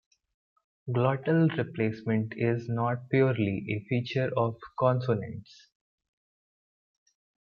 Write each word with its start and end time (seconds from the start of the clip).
Glottal 0.89 1.55
replacement 1.57 2.33
is 2.35 2.67
not 2.67 3.07
purely 3.11 3.67
a 3.69 3.85
feature 3.87 4.31
of 4.35 4.55
consonants. 4.79 5.67